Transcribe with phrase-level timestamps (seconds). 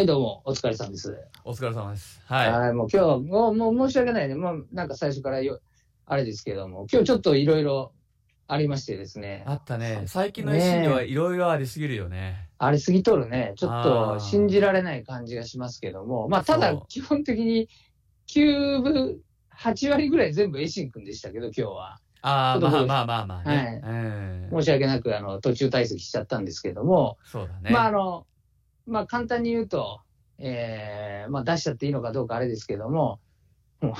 [0.00, 1.14] はい、どうも、お疲れさんです。
[1.44, 2.22] お疲れ様です。
[2.24, 2.72] は、はいい。
[2.72, 4.34] もう今日、もう、もう申し訳ないね。
[4.34, 5.60] もうなんか最初からよ、
[6.06, 7.92] あれですけども、今日ちょっといろいろ
[8.48, 9.44] ありましてですね。
[9.46, 10.04] あったね。
[10.06, 12.48] 最近の維新ではいろいろありすぎるよね。
[12.56, 13.52] あれ過ぎとるね。
[13.56, 16.30] ちょっあとー信じられない感じがしますけども。
[16.30, 17.68] まあ、ただ基本的に
[18.28, 19.18] 9分、
[19.54, 21.98] 8割ぐらい全部エシン君でしたけど、今日は。
[22.22, 23.56] ああ、まあまあまあまあね。
[23.56, 27.70] はいうん申し訳なく、あの、途中退席しちゃったんですけども、そうだね。
[27.70, 28.26] まあ、あの、
[28.90, 30.00] まあ、簡単に言うと、
[30.38, 33.20] えー、まあ、出しちゃっていいのかどうかあれですけども、
[33.80, 33.94] も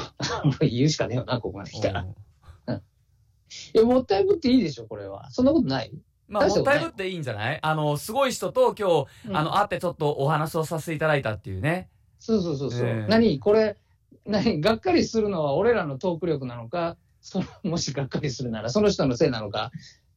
[0.45, 2.03] う、 もう言うしかねえよな、ここまで来たら。
[2.03, 5.31] いや、もったいぶっていいでしょ、これは。
[5.31, 5.93] そんなことない？
[6.29, 7.59] まあ、もったいぶっていいんじゃない？
[7.63, 11.89] あの、すごい人と今日、あの、会ってちょっとお話をさせていただいたっていうね。
[12.19, 12.87] そうそうそうそう。
[12.87, 13.39] ええ何？
[13.39, 13.77] これ、
[14.25, 14.61] 何？
[14.61, 19.73] がっかりするのは俺らのトーク力なのか、そのもしがっかりするなら、その人のせいなのか、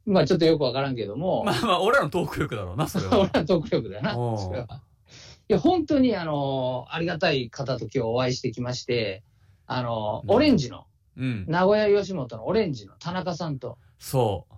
[0.05, 3.29] まあちょっとよくわからんけども、 まあまあ、俺らのトーク力だろうな、それ俺は。
[3.33, 4.81] らのトーク力だな、それは。
[5.49, 9.23] いや、本当に、あの、ありがたい方と今日お会いしてきまして、
[9.67, 10.85] あの、うんオレンジの、
[11.17, 11.45] うん。
[11.47, 14.53] 名古屋吉本のオレンジの田中さんと、そう。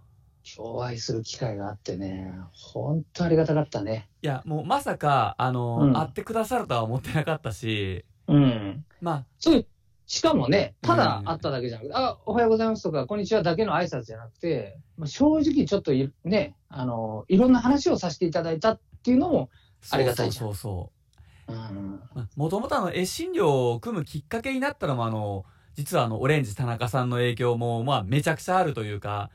[0.58, 4.08] 今日お会いする機会があってね、本当ありがたかったね。
[4.22, 8.86] いや、もうまさか、あの、うん会ってくださるとは思ってなかったし、うん。
[9.02, 9.66] まあ、そう、
[10.08, 19.50] しかもね、ただうん会っただけじゃなくて、あ、おはようございますとか、こんにちはだけの挨拶じゃなくて、まあ、正直ちょっといね、あの、いろんな話をさせていただいたっていうのも、
[19.90, 20.46] ありがたいじゃん。
[20.46, 20.96] そうそうそう。
[21.54, 22.00] うん、
[22.36, 25.46] もともとあの、絵診療を組むきっかけになったのもあの、
[25.76, 29.30] 実はあの、オレンジ田中さんの影響も、まあ、めちゃくちゃあるというか、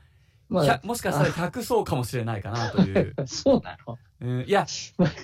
[0.49, 3.13] まひゃもしかしたら100層かもしれないかなという。
[3.17, 4.67] あ、 そうなのうん、いや、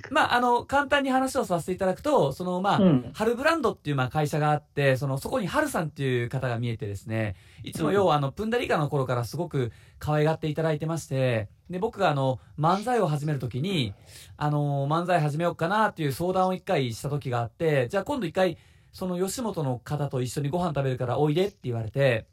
[0.10, 3.12] まあ、あの、簡単に話をさせていただくと、その、まあ、うん。
[3.14, 13.94] 春ブランドっていうまあ会社があって、そのそこに春さんっていう方が見えてですね、いつも要はあの、プンダリカの頃からすごく可愛がっていただいてまして、で、僕があの、漫才を始めるときに、
[14.36, 18.58] あの、漫才始めようかなっていう相談を一回した時があって、じゃあ今度一回、
[18.94, 22.26] その吉本の方と一緒にご飯食べるからおいでって言われて、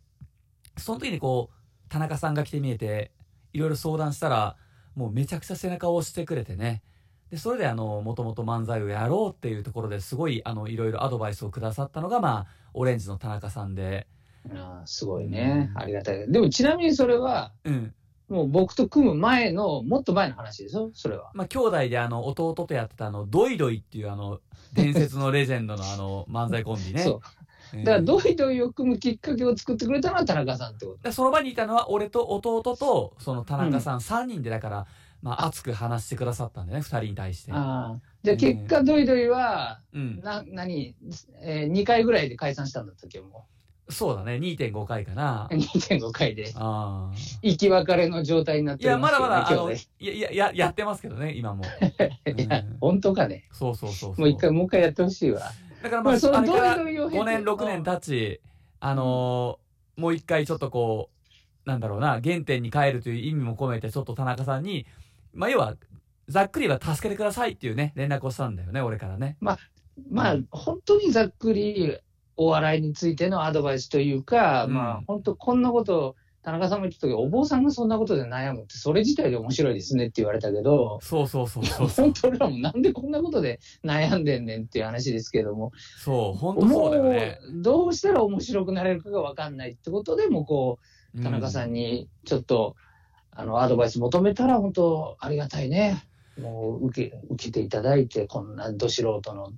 [0.79, 3.11] その時にこう、田中さんが来て見えて、
[3.53, 4.57] いろいろ相談したら、
[4.95, 6.83] もうめちゃくちゃ背中を押してくれてね。
[7.31, 14.07] で、それであの、もともと漫才をやろうっていうところですごい、あの、いろいろアドバイスをくださったのが、まあ、オレンジの田中さんで、
[14.51, 15.71] あーすごいね。
[15.75, 16.31] ありがたい。
[16.31, 17.95] でもちなみにそれは、うん。
[18.29, 20.91] もう僕と組む前の、もっと前の話でしょ？
[20.95, 21.31] それは。
[21.35, 24.41] まあ、兄弟であの、弟とやってたあの、ドイドイっていうあの、
[24.73, 27.01] 伝説のレジェンドのあの、漫才コンビね。
[27.05, 27.21] そう。
[27.79, 30.99] うんだから、ドイドイを組むきっかけを作ってくれたのは田中さんってこと。
[31.03, 34.87] でその場にいたのは、俺と弟と、その田中さん3人で、だから、
[35.23, 37.53] まあ、熱く話してくださったんだよね、2人に対して。
[37.53, 38.01] ああ。
[38.23, 40.21] じゃあ結果、ドイドイは、うん。
[40.21, 40.95] な、何、
[41.43, 43.47] えー、2回ぐらいで解散したんだったっけ、も
[43.89, 45.55] そうだね、2.5回かなう。
[45.57, 47.17] 2.5回で、ああ。
[47.43, 51.65] 生き別れの状態になっていや、まだまだ、あの、いや、いや、や、やってますけどね、今も。
[51.65, 51.95] ね。
[52.37, 53.49] いやうん、本当かね。
[53.53, 54.21] そうそうそうそう。
[54.21, 55.43] もう一回、もう一回やってほしいわ。
[55.85, 58.41] だからまあ、まああれからドイドイを経て5年、6年経ち、
[58.81, 59.65] あのー
[59.97, 61.11] もう一回ちょっとこ
[61.67, 64.87] う、なんだろうな、原点に帰るという意味も込めて、ちょっと田中さんに、
[65.33, 65.77] まあ、要は、
[66.27, 69.37] ざっくりは助けてくださいっていうね、連絡をしたんだよね、俺からね。
[69.41, 69.57] ま
[70.17, 71.99] あ、本当にざっくり、
[72.37, 74.75] お笑いについてのアドバイスというか、うん。
[74.75, 82.05] まあ、本当こんなこと、田中さんも言ってたお坊さんがそんなことで悩むって、それ自体で面白いですねって言われたけど、そうそうそうそうそう。
[82.05, 87.39] 本当俺らもなんでこんなことで悩んでんねんっていう話ですけども、そう、本当そうだよね。
[87.63, 90.79] どうしたら面白くなれるかがわかんないってことでも、こ
[91.17, 92.77] う、田中さんにちょっと、
[93.31, 96.05] あの、アドバイス求めたら、本当ありがたいね。
[96.39, 99.51] もう、受け、受けていただいて、こんなど素人の、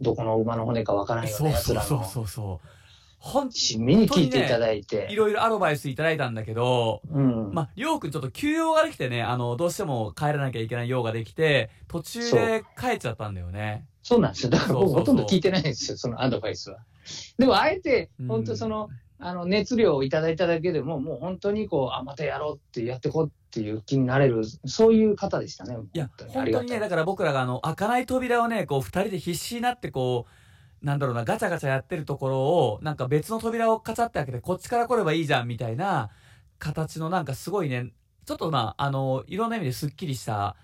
[0.00, 2.79] どこの馬の骨かわからうんんようそうそうな奴らの、そうそうそう。
[3.20, 7.50] 本親身に聞いていただいいて、ろいろアドバイスいただいたんだけど、うん。
[7.52, 13.86] まあ、りょうくんちょっと休養ができてね、あの、どうしても帰らなきゃいけない用ができて、途中で帰っちゃったんだよね。
[14.02, 14.50] そうなんですよ。
[14.50, 16.78] だから僕ほとんど聞いてないんですよ、そのアドバイスは。
[17.38, 18.88] でも、あえてうん、本当その、
[19.18, 25.76] あの、熱量をいただいただけでも、もう本当にこう、あ、またやろうってやってこうっていう気になれる、そういう方でしたね。
[25.92, 26.80] いや、本当にね。
[26.80, 30.32] だから僕らがあの、開かない扉をね、こう、二人で必死になってこう、
[30.82, 36.10] なんだろうな、ガチャガチャやってるところを、なんか別の扉をカチャって開けて、こっちから来ればいいじゃん、みたいな
[36.58, 37.92] 形のなんかすごいね、
[38.24, 40.56] ちょっとまあ、あの、いろんな意味ですっきりした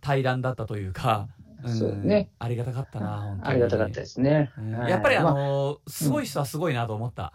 [0.00, 1.28] 対談だったというか、
[1.64, 2.30] んそうね。
[2.38, 3.50] ありがたかったな、本当に。
[3.50, 4.50] ありがたかったですね。
[4.58, 7.32] うんはいやっぱりあまの、すごい人はすごいなと思った。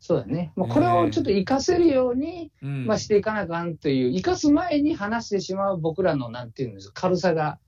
[0.00, 0.52] そうだね。
[0.54, 2.86] まあ、これをちょっと活かせるように、うん。
[2.86, 7.58] まあ、していかなあかんという、活かす前に話してしまう僕らの、なんていうんですか、軽さが、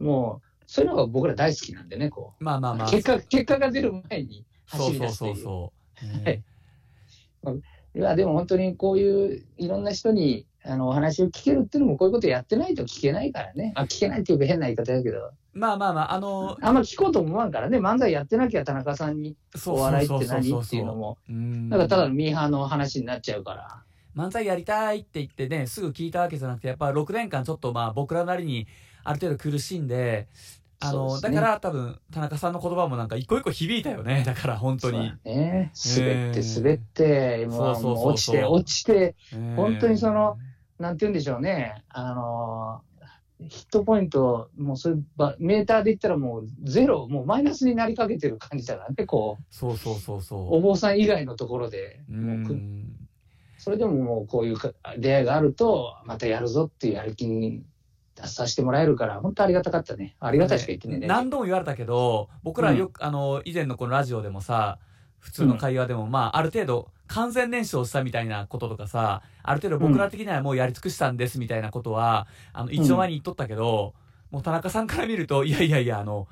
[0.00, 2.44] もう、そういうのが僕ら大好きなんでね、こう。
[2.44, 2.90] まあまあまあ。
[2.90, 5.34] 結果、結果が出る前にそうそう走り出すという。
[5.36, 5.72] そうそ
[6.02, 6.06] う。
[6.06, 6.42] うんはい
[7.96, 13.72] いや、でも本当にこういういろんな人に、あの、お話を聞けるっていうのも、こういうことやってないと聞けないからね。
[13.74, 23.82] あ、聞けないっていうか変な言い方だけど、まあまあまあ、あの、あんま聞こうと思わんからね、漫才やってなきゃ田中さんにそうお笑いってそうそうそう何っていうのも、うんなんかただのミーハーの話になっちゃうから。
[24.14, 28.66] 漫才やりたいって言ってね、すぐ聞いたわけじゃなくて、やっぱ6年間ちょっとまあ僕らなりに
[29.08, 30.28] ある程度苦しんで、
[30.80, 34.22] あの、ねだから多分田中さんの言葉もなんか一個一個響いたよね。
[34.26, 35.12] だから本当に。
[35.24, 35.72] ね。
[35.74, 40.38] 滑ってえー滑って、もうそうそうそうそうもう落ちて落ちて、うん本当にその、
[40.78, 41.82] なんて言うんでしょうね。
[41.88, 42.86] あのー
[43.38, 52.14] ヒットポイント、もうそういうば、メーターで言ったらもうゼロ、もうマイナスになりかけてる感じだからね、こう、そうそうそうおそ坊さん以外のところで、う。
[52.14, 52.60] うもう。
[53.58, 57.62] それでももうこういうか出会いがあると、またやるぞっていうやる気に
[58.16, 60.16] 出させてもらえるから、本当ありがたかったね。
[60.20, 61.06] ありがたいしか言ってね。
[61.06, 64.78] 何度も言われたけど、僕らよく、あの、以前のこのラジオでもさ、
[65.18, 73.94] 普通の会話でも、まあ、ある程度、完全燃焼したみたいなこととかさ、ある程度僕ら的にはもうやり尽くしたんですみたいなことは、あの、一応前に言っとったけど、
[74.30, 76.26] もう田中さんから見ると、いやいやいや、あの、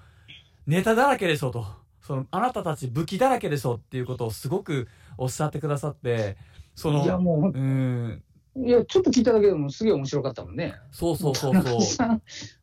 [0.67, 1.67] ネタだらけでしょと。
[2.01, 6.37] その、あなたたち武器だらけでしょっていうことをすごくおっしゃってくださって、
[6.75, 8.23] その、いやもうーん、う、
[8.57, 10.75] いや、ちょっと聞いただけでもすげえ面白かったもんね。
[10.93, 11.87] そうそうそう田そう中。
[11.87, 12.23] さん、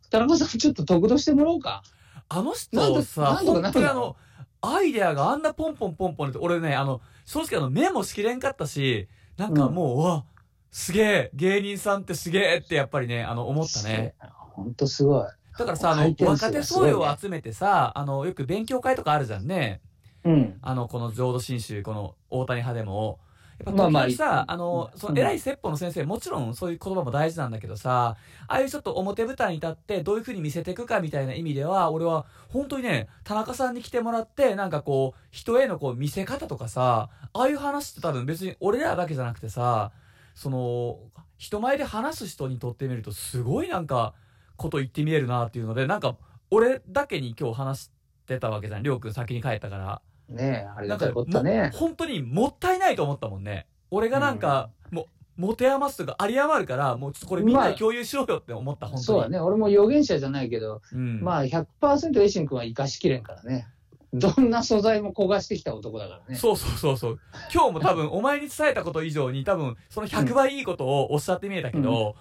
[0.09, 1.83] 田中さんちょっと得度してもらおうか。
[2.29, 4.15] あの人とさ、本当にあの、
[4.61, 10.25] アイデアがあんなポンポンポンポンって、俺ね、あの、正直あの、メモしきれんかったし、なんかもう、うわ、
[10.71, 14.15] すげえ、芸人さんってすげえってやっぱりね、あの、思ったね。。
[14.53, 15.23] 本当すごい。
[15.57, 19.81] だからさ、あの、若手がすごいね層を集めてさ、あの、よく勉強会とかあるじゃんね。
[20.23, 20.57] うん。
[20.61, 23.19] あの、この浄土真宗、この大谷派でも。
[23.65, 28.17] まあまあさ、あの、そのうん偉い説法の先生、もちろんそういう言葉も大事なんだけどさ、
[28.47, 39.91] ああいうちょっと表舞台に立ってどういう風に見せていくかみたいな意味では、俺は本当にね、田中さんに来てもらって、なんかこう、人へのこう見せ方とかさ、ああいう話って多分別に俺らだけじゃなくてさ、
[40.35, 40.99] その、
[41.37, 44.13] 人前で話す人にとってみるとすごいなんか、
[44.57, 46.15] こと言ってみえるなっていうので、なんか、
[46.51, 47.91] 俺だけに今日話し
[48.27, 48.83] てたわけじゃん。
[48.83, 50.01] りょうくん先に帰ったから。
[50.31, 51.77] ねえ、ありがたいことだねも。
[51.77, 53.67] 本当にもったいないと思ったもんね。
[53.89, 55.03] 俺がなんか、も
[55.37, 59.03] う、持て余すとか、有り余るから、もうちょっとこれみんなで共有しようよって思った、本当に。
[59.03, 59.39] そうだね。
[59.39, 61.21] 俺も予言者じゃないけど、うん。
[61.21, 63.67] まあ100%エイシン君は生かしきれんからね。
[64.13, 66.35] どんな素材も焦がしてきた男だからね。
[66.35, 67.19] そうそうそうそう。
[67.53, 72.15] 今日も多分、お前に伝えたこと以上に、多分、その100倍いいことをおっしゃってみえたけど、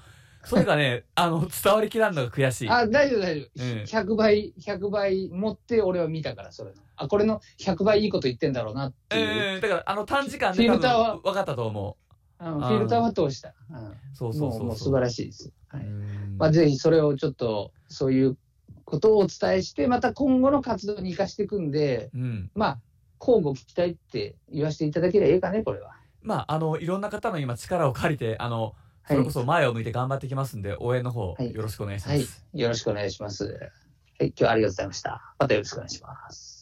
[0.44, 2.68] それがね、 あの、伝わりきらんのが悔しい。
[2.70, 3.62] あ、大丈夫大丈夫。
[3.62, 6.76] うん100倍、100倍持って俺は見たから、それの。
[6.96, 9.54] あ、これの100倍いいこと言ってんだろうなっていう。
[9.54, 11.14] えー、だから、あの短時間フで多ィルターは？
[11.16, 11.96] 分、分かったと思
[12.40, 13.54] うんフィルターは通した。
[13.70, 13.96] うんう。
[14.14, 14.58] そうそうそうそう。
[14.60, 15.52] もうもう素晴らしいです。
[15.68, 18.36] はいうんまあ、ぜひそれをちょっと、そういう
[18.84, 22.50] ことをお伝えして、また今後の活動に生かしていくんで、うん。
[22.54, 22.78] まあ、
[23.20, 25.94] 交互聞きたいって言わせていただければいいかね、これは。
[26.22, 28.74] まあ、あの、いろんな方の今力を借りて、あの、
[29.10, 32.46] それこそ前を向いて頑張ってきますんで、応援の方、はいよろしくお願いしまはいす。。
[32.54, 33.44] よろしくお願いします。
[33.44, 33.50] は
[34.24, 35.34] い、今日はありがとうございました。
[35.38, 36.59] またよろしくお願いします。